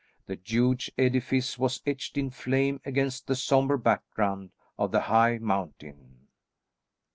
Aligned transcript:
The 0.25 0.39
huge 0.43 0.89
edifice 0.97 1.59
was 1.59 1.79
etched 1.85 2.17
in 2.17 2.31
flame 2.31 2.81
against 2.87 3.27
the 3.27 3.35
sombre 3.35 3.77
background 3.77 4.49
of 4.75 4.91
the 4.91 5.01
high 5.01 5.37
mountain. 5.37 6.25